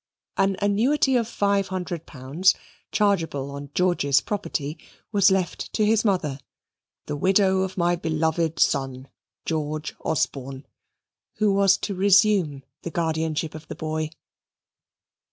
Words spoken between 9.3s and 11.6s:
George Osborne," who